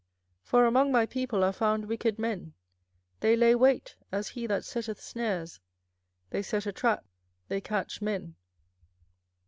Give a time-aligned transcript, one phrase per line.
[0.45, 2.53] 24:005:026 For among my people are found wicked men:
[3.19, 5.59] they lay wait, as he that setteth snares;
[6.31, 7.05] they set a trap,
[7.49, 8.33] they catch men.